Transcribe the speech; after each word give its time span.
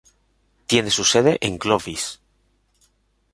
Tiene 0.65 0.89
su 0.89 1.03
sede 1.03 1.37
en 1.41 1.59
Clovis. 1.59 2.19